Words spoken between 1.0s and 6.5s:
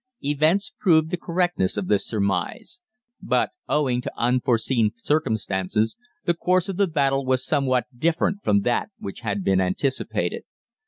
the correctness of this surmise; but owing to unforeseen circumstances, the